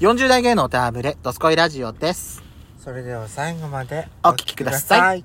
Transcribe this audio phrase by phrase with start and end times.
[0.00, 2.40] 40代芸能ターブレ、ドスコイラジオです。
[2.78, 5.24] それでは最後までお聞きくださいい。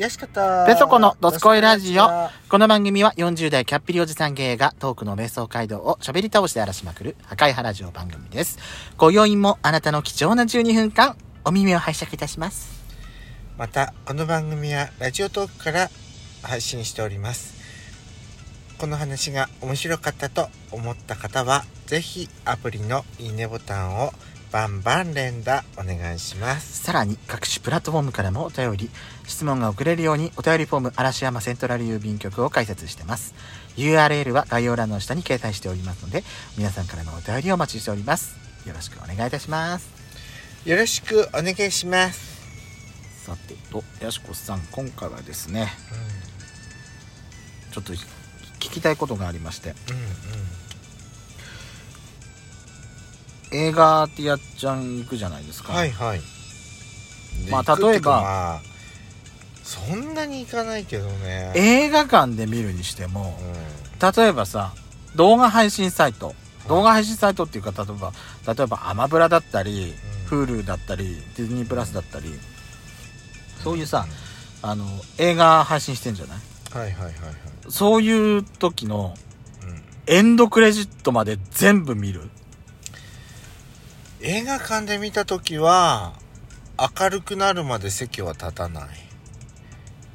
[0.00, 2.06] よしかったペソコのドスコイラジオ
[2.48, 8.58] この番組は40代キャッピリおじさん芸がトークの瞑想街道を喋り倒して荒らしまくる破壊派ラジオ番組です。
[8.96, 12.78] 今宵もあなたの貴重な12分間、お耳を拝借いたします。
[13.58, 15.90] またこの番組はラジオトークから
[16.44, 17.58] 配信しております
[18.78, 24.12] この話が面白かったと思った方はぜひアプリのいいねボタンを
[24.52, 28.88] バンバン連打お願いしますさらに各種プラットフォームからもお便り、
[29.26, 33.34] 質問が送れるようにお便りフォーム嵐山セントラル郵便局を開設してます。
[33.76, 36.24] URL は概要欄の下に掲載しておりますので、
[36.56, 38.36] 皆さんからのお便りをお待ちしております。
[38.66, 39.97] よろしくお願いいたします。
[40.64, 42.42] よろしくお願いします、
[43.24, 45.68] さてと、やしこさん、今回はですね、
[47.72, 47.98] ちょっと聞
[48.58, 49.72] きたいことがありまして、う
[53.54, 53.60] んうん。
[53.68, 55.72] 映画ってやっちゃん行くじゃないですか。
[55.72, 56.20] はいはい。
[57.50, 58.60] まあ例えばまあ
[59.62, 61.52] そんなに行かないけどね。
[61.54, 63.44] 映画館で見るにしてもう、
[64.04, 64.12] ん。
[64.12, 64.74] 例えばさ、
[65.14, 66.34] 動画配信サイト、
[66.66, 68.12] 動画配信サイトっていうか、例えば、
[68.54, 72.32] 例えばアマブラだったり、うん Hulu だったり、ディズニープラスだったり、
[73.62, 74.06] そういうさ、
[74.62, 74.86] あの、
[75.18, 76.38] 映画配信してんじゃない？
[76.72, 77.14] はいはいはいはい。
[77.68, 79.14] そういう時の
[79.62, 79.82] うん。
[80.06, 82.30] エンドクレジットまで全部見る？
[84.20, 86.12] 映画館で見た時は
[86.98, 88.88] 明るくなるまで席は立たない。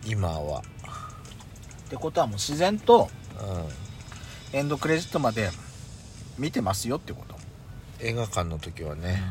[0.06, 0.60] 今は。
[0.60, 0.64] っ
[1.90, 3.10] てことはもう自然と
[4.54, 4.58] うん。
[4.60, 5.50] エンドクレジットまで
[6.38, 7.36] 見てますよってこと。
[8.00, 9.24] 映画館の時はね、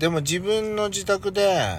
[0.00, 1.78] でも自分の自宅で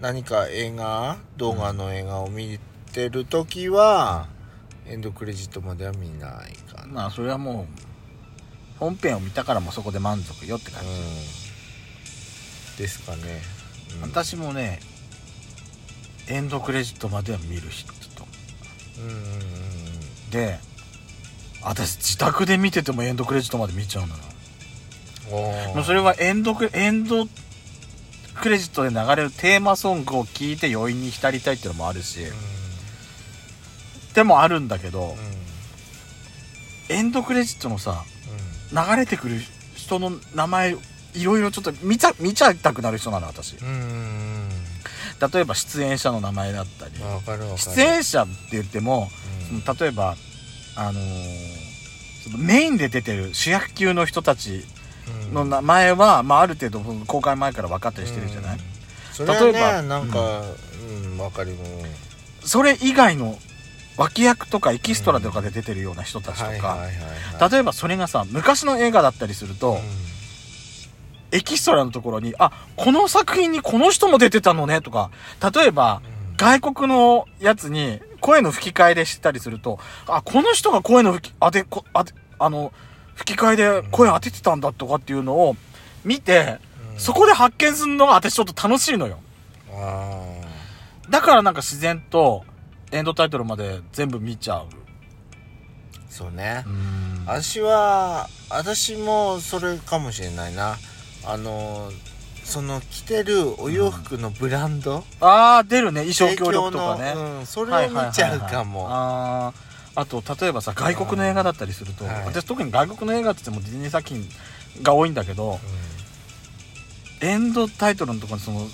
[0.00, 2.58] 何か映画動画の映画を見
[2.94, 4.26] てる時は、
[4.86, 12.78] エンドクレジットまでは見ないかな、まあそれはもう、本編を見たからもうそこで満足よって感うんじ。
[12.78, 13.42] ですかね、
[13.96, 14.80] うん私もね、
[16.28, 18.26] エンドクレジットまでは見る人と。
[18.98, 20.58] うんうんうんで、
[21.62, 24.22] 私自宅で見ててもエンドクレジットまで見ちゃうのよ。
[25.30, 27.26] もうそれはエンドク、エンド
[28.40, 32.20] クレジットで流れるテーマソングを聴いて余韻に浸りたいっていうのもあるし、
[34.14, 35.14] でもあるんだけど
[36.88, 38.04] エンドクレジットのさ、
[38.72, 39.40] う流れてくる
[39.74, 40.76] 人の名前、
[41.14, 43.56] いろいろちょっと見ちゃ、見ちゃいたくなる人なの、私。
[45.32, 46.94] 例えば出演者の名前だったり。
[47.56, 49.08] 出演者って言っても、
[49.50, 49.76] うん。
[49.76, 50.16] 例えば、
[50.76, 51.66] あのー
[52.38, 54.64] メインで出てる主役級の人たちうん
[55.32, 58.60] の名前は、まあ、ある程度公開前から分かったりしてるじゃない、うん。
[59.12, 60.42] それは例えばねなんか
[60.88, 61.18] うん。
[61.18, 61.58] わ、かるうん
[62.42, 63.36] それ以外の
[63.96, 66.78] 脇役とかエキストラとかで出てるような人たちとか、
[67.50, 69.78] 例えばそれがさ昔の映画だったりすると、
[71.32, 75.10] エキストラのところにあこの作品にこの人も出てたのねとか
[75.54, 76.16] 例えばうん。
[76.36, 82.72] 外国のやつに声の吹き替えで知ったりするとあこの人が声の吹き当てこ当てあの
[83.16, 85.56] 吹き替えで声当ててたんだとかっていうのを
[86.04, 86.58] 見て、
[86.92, 87.00] うん。
[87.00, 89.18] そこで発見するのが私ちょっと楽しいのよ。
[89.72, 90.22] あ
[91.10, 92.44] だからなんか自然と
[92.92, 94.66] エンドタイトルまで全部見ちゃう。
[94.66, 94.86] ー
[96.08, 96.64] そうね。
[96.66, 97.24] うん。
[97.26, 100.76] 私は私もそれかもしれないな。
[101.26, 101.90] あの
[102.44, 106.02] その着てるお洋服のブランド、ああ出るね。
[106.02, 107.14] 衣装協力とかね。
[107.16, 109.65] うん、それを見ちゃうかも、あー
[109.96, 112.24] あと例えばさ外国の映画だったりすると、はい。
[112.26, 114.28] 私特に外国の映画って言ってもディズニー作品
[114.82, 115.58] が多いんだけど
[117.22, 118.66] エンドタイトルのところにその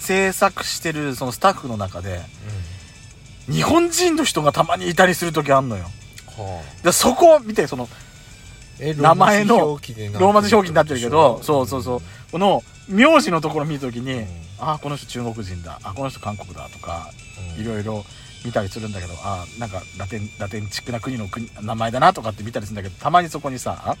[0.00, 2.20] 制作してるそのスタッフの中で
[3.50, 5.84] 日本人の人がたまにいたりする時あんのよ。
[6.38, 7.88] うんはでそこを見てその
[8.78, 11.96] 名前のローマ字表記になってるけどそうそうそう。
[11.96, 14.26] うんこの名字のところ見るときに、うん。
[14.58, 15.80] ああこの人中国人だ。
[15.82, 17.10] あこの人韓国だとか
[17.56, 17.62] うん。
[17.62, 18.04] いろいろ
[18.44, 23.96] 見たりするんだけどあーなんかラテンラテンチックな国の国名前だなとかって見たりするんだけどたまにそこにさ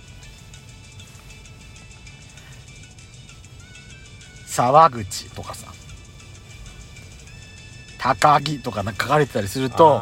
[4.46, 5.72] 沢口とかさ
[7.98, 10.00] 高木とかなんか書かれてたりすると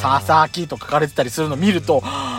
[0.00, 2.34] 佐々木と書かれてたりするの見ると、はあ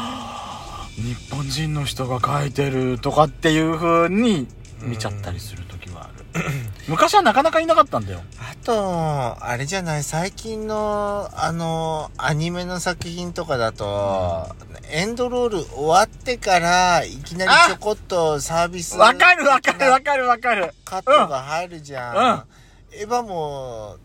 [0.96, 4.48] 日本人の人が書いてるとかっていう風に
[4.82, 6.46] 見ちゃったりする時はある
[6.88, 8.22] 昔はなかなかいなかったんだよ。
[8.40, 10.04] あっとあれじゃない？
[10.04, 14.48] 最近のあのアニメの作品とかだと、
[14.92, 20.74] エンドロール終わってからいきなりちょこっとサービスわかるわかるわかるわかる。
[20.84, 22.46] カットが入るじゃ
[22.94, 23.98] ん、エヴァも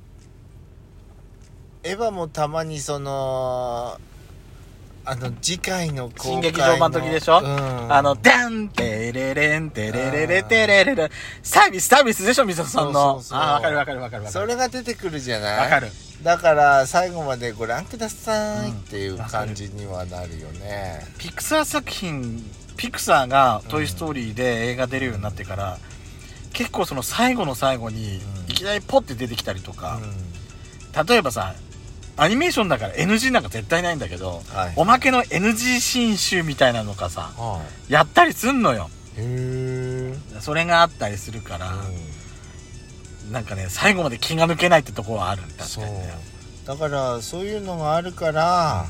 [1.83, 3.99] エヴァもたまにその
[5.05, 7.41] あの次回の公開の新劇場版の時でしょ？
[7.41, 11.11] うん、あの、ダン、テレレン、テレレレ、テレレレ、
[11.43, 13.15] サービス、サービスでしょ、みそさんの。
[13.15, 14.43] そうそうあかるわかるわかるわかる。
[14.43, 15.89] それが出てくるじゃないわかる。
[16.23, 22.45] だから最後までご覧くださいうんっていう感じにはなるよね、ピクサー作品、
[22.77, 25.79] ピクサーがトイストーリーで映画出るようになってから、
[26.53, 31.55] 結構その最後の最後にうんいきなりポッて出てきたりとか、う例えばさ
[32.21, 34.73] アニメーションだから NG なんか絶対ないんだけど、んはい。
[34.77, 38.91] おまけの NG 新集みたいなのがさはやったりすんのよ。
[39.17, 41.73] いへえそれがあったりするから、
[43.33, 45.47] なんかね最後まで気が抜けないってところはある。
[45.47, 45.85] んだそう。
[45.87, 46.13] ね
[46.67, 48.85] だからそういうのがあるから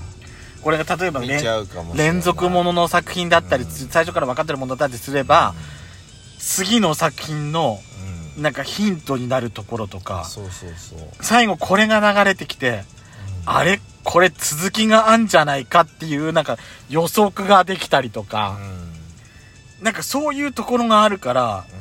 [0.62, 3.70] これが例えば見連続ものの作品だったり、うん。
[3.70, 5.54] 最初から分かってるものだったりすれば、
[6.40, 7.78] 次の作品の
[8.34, 8.42] うん。
[8.42, 12.84] なんかヒントになるところとかそうそうそう、最後これが流れてきて
[13.46, 13.80] あれ？
[14.02, 16.56] これ続きがあんじゃないかっていうなんか
[16.88, 18.56] 予測ができたりとうか、
[19.80, 19.84] ん。
[19.84, 21.72] なんかそういうところがあるからう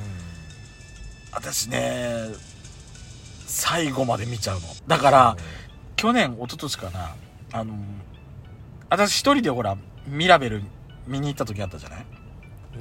[1.33, 2.27] 私ね
[3.45, 4.67] 最後まで見ちゃうの。
[4.87, 5.37] だから、
[5.95, 7.15] 去年一昨年かな。
[7.51, 7.73] あの
[8.89, 9.77] 私一人でほら
[10.07, 10.63] ミラベル
[11.07, 11.99] 見に行った時あったじゃない？
[12.01, 12.05] ん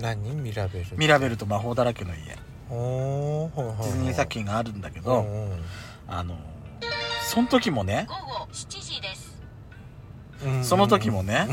[0.01, 0.35] 何？
[0.37, 2.37] ミラベルミラベルと魔法だらけの家。
[2.71, 5.61] ディズニー作品があるんだけうど、んうん。
[6.07, 6.37] あの
[7.29, 9.39] その時もね午後7時です。
[10.45, 10.65] うん。
[10.65, 11.47] その時もね、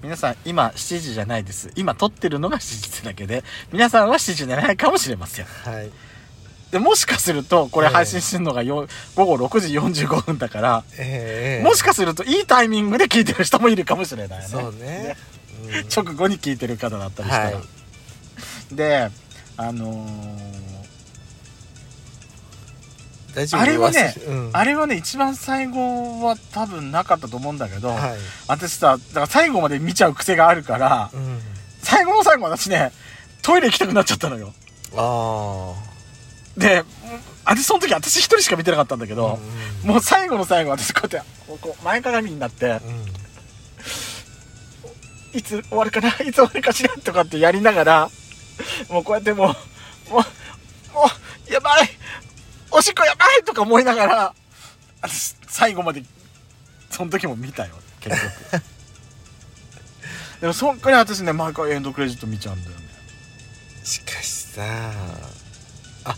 [0.00, 1.72] 皆さん今7時じゃないです。
[1.74, 3.42] 今撮ってるのが7時ってだけで
[3.72, 5.44] 皆さんは7時じゃないかもしれません。
[5.44, 5.90] はい。
[6.70, 8.86] でもしかするとこれええ配信するのがよ
[9.16, 14.46] 午後6時45分だから、ええもしかするといいタイミングで聞いてる人もいるかもしれないね。
[14.46, 15.16] そうね。
[15.64, 17.62] う ん直後に聞いてる方だったりしたら、は
[18.70, 19.10] で
[19.56, 20.71] あのー
[23.34, 24.50] 大丈夫あれはねうん。
[24.52, 28.18] あれはね一番最後は多分なかったと思うんだけど、はい。
[28.48, 31.40] 私さだから最後まで見ちゃう癖があるからうん。
[31.80, 32.92] 最後の最後私ね
[33.42, 34.52] トイレ行きたくなっちゃったのよ。
[34.96, 35.74] あ
[36.56, 36.84] で
[37.44, 39.38] 私その時私一人しか見てなかったんだけあど、
[39.84, 42.78] もう最後の最後私こうやってこうこう前かがみになってうんうん。
[45.34, 48.10] いつ終わるかないつ終わるかしらとかってやりながら
[48.90, 49.54] もうこうやってもうも
[50.10, 50.22] うもう
[52.82, 54.34] おしっこやばいとか思いながら
[55.02, 56.02] 私最後まで
[56.90, 57.76] その時も見たよ。
[58.00, 58.16] 結
[58.50, 58.62] 局。
[60.40, 62.82] でもそっから私ね毎回エンドクレジット見ちゃうんだよね。
[63.84, 64.62] しかしさ
[66.04, 66.16] あ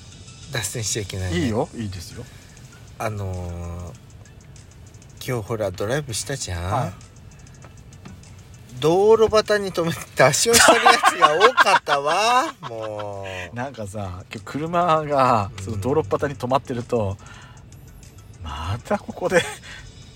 [0.52, 1.68] 脱線しちゃいけない、ね、いいよ。
[1.74, 2.24] いいですよ。
[2.98, 4.04] あのー
[5.26, 6.92] 今日ほらドライブしたじゃん、はい
[8.80, 12.54] 道路端に止めて脱線してるやつが多かったわ。
[12.68, 13.56] もう。
[13.56, 17.16] なんかさ車がその道路端に止まってると、
[18.42, 19.42] またここで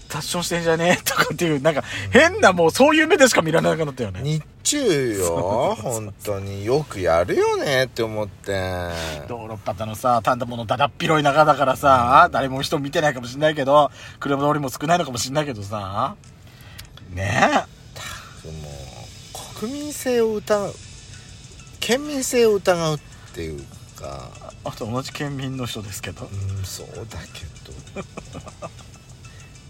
[0.08, 4.20] タッションしてんじゃねえとかっていうなんか変なもうそういう目でしか見られなくなったよね。
[4.22, 8.52] 日中よ本当によくやるよねって思って。
[9.28, 16.16] 道路端のさただものだだっ広い中だからさ誰も人見てないかもしんないけど車通りも少ないのかもしんないけどさ
[17.12, 17.77] ねもう
[19.58, 20.72] 国民性を疑う
[21.80, 22.98] 県民性を疑うっ
[23.34, 23.60] ていう
[23.98, 24.30] か。
[24.44, 26.26] えあと同じ県民の人ですけど。
[26.26, 28.04] うんそうだけど。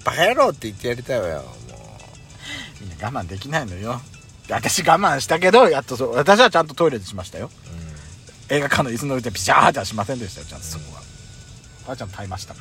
[0.04, 1.54] バカ野郎って言ってやりたいわよも
[2.80, 4.00] みんな我慢できないのよ。
[4.46, 7.50] で私我慢したけどやっとそう私はちゃんとトイレでしましたよ。
[8.50, 10.96] う、映画館の椅子の上でピシャーってはしませんでしたよちゃんとそこ
[11.86, 12.60] は、あちゃんと耐えましたか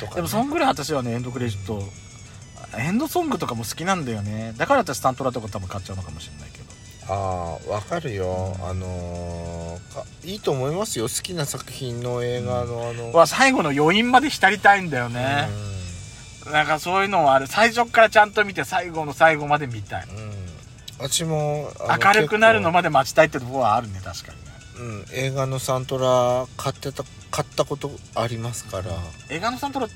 [0.00, 0.08] ら。
[0.08, 0.14] ね。
[0.14, 1.82] でもそんぐらい私はねエンドクレジット
[2.78, 4.54] エンドソングとかも好きなんだよね。
[4.56, 6.66] だから私サントラとか多分買っちゃうのかもしれないけど。
[7.08, 8.56] ああわかるよ。
[8.62, 11.04] あのーかいいと思いますよ。
[11.04, 15.48] 好きな作品の映画のあの、は最後の余韻まで浸りたいんだよね、
[16.52, 17.46] なんかそういうのはある。
[17.46, 20.06] 最初からちゃんと見て最後の最後まで見たい。
[20.08, 20.32] うん、うん、
[20.98, 21.70] 私も
[22.02, 24.46] 明るくなるの結まで待ちたいってところはあるね確かに
[24.78, 28.84] うん、映画のサントラ買ってた買ったことありますから、
[29.30, 29.88] 映画のサントラ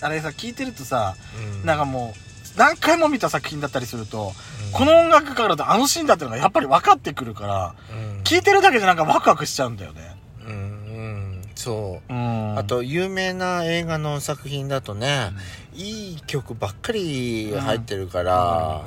[0.00, 1.16] あれさ聞いてるとさ
[1.60, 1.66] うん。
[1.66, 4.32] なんかもう何回も見た作品だったりすると、
[4.66, 4.72] うん。
[4.72, 8.22] この音楽からだとあのシーンだっていうのがやっぱり分かってくるからうん。
[8.22, 10.16] 聞いてるだけでなんかワクワクしちゃうんだよね。
[10.46, 11.42] うんうん。
[11.54, 12.12] そう。
[12.12, 12.58] うん。
[12.58, 15.30] あと有名な映画の作品だとね、
[15.74, 18.82] いい曲ばっかり入ってるから、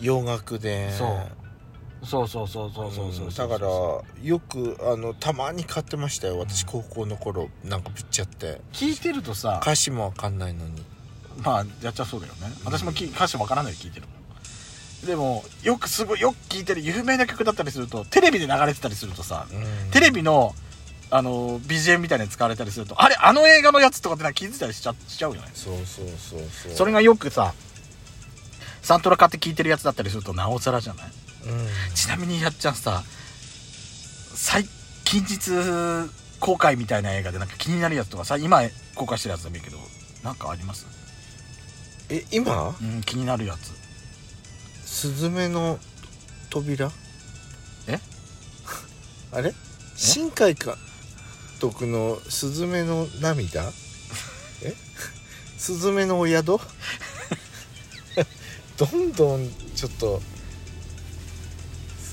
[0.00, 0.92] 洋楽で。
[0.92, 1.43] そう
[2.06, 3.68] そうそうそうそうそうそうだから
[4.22, 10.82] よくあのたまに買ってましたよ私高校の頃なんかぶっちゃって聞いてるとさ歌詞もわかんないのに
[11.42, 14.12] まあやっちゃそうだよね私もき歌詞わからないで聞いてるも
[15.04, 20.54] んでもよくすごいよく聞いてる有名な曲だったりするとテレビで流れてたりするとさうんテレビの
[21.10, 27.52] あの BGM みたいに使われたりするとあれあの映画のやつとかってな気づいたりしちゃしちゃうよねそうそうそうそうそれがよくさ
[28.82, 31.06] サントラ買って聞いてるやつだったりするとなおさらじゃない
[31.94, 33.02] ちなみにやっちゃんさ
[34.34, 34.64] 最
[35.04, 35.50] 近日
[36.40, 38.60] 公開みたいな映画でなんか気になるやつとかさ今
[38.94, 39.78] 公開してるやつでもいいけど
[40.22, 40.86] なんかあります？
[42.10, 42.74] え今？
[42.80, 43.72] うん気になるやつ
[44.88, 45.78] 「すずめの
[46.50, 46.90] 扉」
[47.88, 47.98] え？
[49.32, 49.54] あれ？
[49.96, 50.74] 新海監
[51.60, 53.70] 督の「すずめの涙」
[54.62, 54.74] え？
[55.58, 56.58] すずめのお宿？
[58.76, 60.20] どんどんちょっと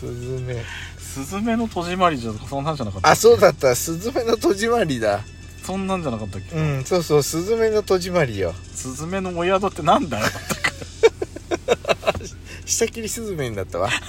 [0.02, 0.56] すずめ
[0.98, 3.76] スズメの戸締まりじゃそんなんじゃなかったあそうだった。
[3.76, 5.20] すずめの戸締まりだ。
[5.64, 7.24] そんなんじゃなかったっけ、うんそうそう。
[7.24, 8.54] すずめの戸締まりよ。
[8.74, 10.26] スズメのお宿ってなんだよ。
[12.66, 13.90] 下切りすずめになったわ。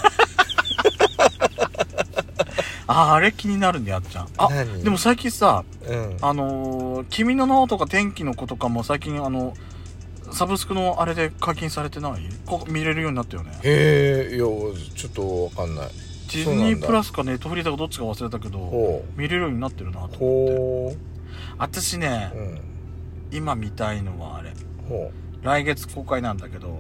[2.87, 4.29] ああれ気になるねやっちゃん。
[4.39, 4.83] あ何？
[4.83, 6.17] でも最近さうん。
[6.23, 9.55] あのー君の名は」とか天気の子とかも最近あの
[10.33, 12.23] サブスクのあれで解禁されてない？
[12.47, 13.53] こ見れるようになったよね。
[13.63, 14.47] へえいや
[14.95, 15.87] ちょっとわかんない。
[15.87, 20.97] ディズニープラスかネットフリーだかどっちか忘れたけどほ見れるようになってるなとう思って。
[20.97, 20.97] ほ
[21.59, 22.61] 私ねううん。
[23.31, 24.53] 今見たいのはあれ。
[24.89, 25.11] ほ
[25.43, 26.79] 来月公開なんだけど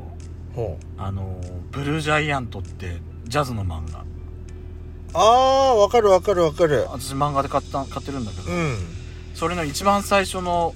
[0.96, 4.04] あのーブルージャイアントってジャズの漫画。
[5.14, 6.86] ああわかるわかるわかる。
[6.88, 8.78] 私漫画で買った買ってるんだけど、うん。
[9.34, 10.72] それの一番最初の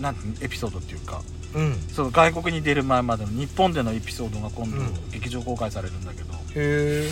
[0.00, 1.22] なんてエピソードっていうか
[1.54, 1.76] うん。
[1.92, 5.10] その外国に出る前までの日本でのエピソードが今度うん。
[5.10, 7.10] 劇場公開されるんだけど、へえ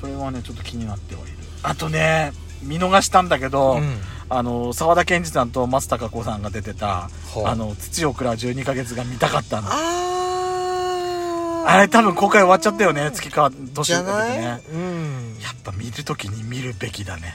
[0.00, 1.30] それはねちょっと気になってはいる。
[1.62, 3.98] あとね見逃したんだけど、うん。
[4.30, 7.08] あの沢田研二さんと松たか子さんが出てた
[7.44, 9.68] あの土を食らう12ヶ月が見たかったの。
[11.70, 15.36] あれ多分公開終わっちゃったよね月川年じゃ明けてねうん。
[15.42, 17.34] やっぱ見るときに見るべきだね